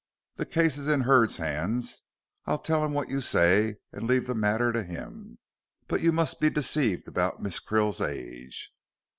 [0.37, 2.01] The case is in Hurd's hands.
[2.47, 5.37] I'll tell him what you say, and leave the matter to him.
[5.87, 8.71] But you must be deceived about Miss Krill's age."